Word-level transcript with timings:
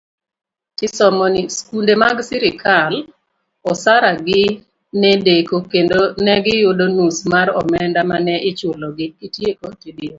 Skunde 1.57 1.93
mag 2.01 2.17
sirikal, 2.29 2.93
osara 3.71 4.11
gi 4.25 4.43
nedeko, 5.01 5.55
kendo 5.71 5.97
negiyudo 6.25 6.85
nus 6.95 7.17
mar 7.31 7.47
omenda 7.61 8.01
mane 8.11 8.35
ichulo 8.49 8.87
gi. 8.97 9.07